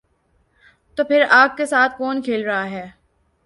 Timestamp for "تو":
0.97-1.03